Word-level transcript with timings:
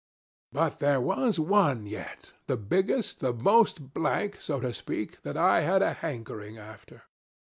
But 0.51 0.79
there 0.79 0.99
was 0.99 1.39
one 1.39 1.85
yet 1.85 2.31
the 2.47 2.57
biggest, 2.57 3.19
the 3.19 3.33
most 3.33 3.93
blank, 3.93 4.41
so 4.41 4.59
to 4.59 4.73
speak 4.73 5.21
that 5.21 5.37
I 5.37 5.61
had 5.61 5.83
a 5.83 5.93
hankering 5.93 6.57
after. 6.57 7.03